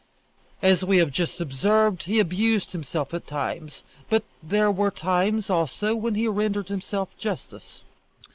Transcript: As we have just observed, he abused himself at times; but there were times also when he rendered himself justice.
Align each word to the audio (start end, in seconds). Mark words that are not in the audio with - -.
As 0.63 0.83
we 0.83 0.97
have 0.97 1.11
just 1.11 1.39
observed, 1.39 2.05
he 2.05 2.19
abused 2.19 2.71
himself 2.71 3.13
at 3.13 3.27
times; 3.27 3.83
but 4.09 4.23
there 4.41 4.71
were 4.71 4.89
times 4.89 5.47
also 5.47 5.93
when 5.93 6.15
he 6.15 6.27
rendered 6.27 6.69
himself 6.69 7.15
justice. 7.19 7.83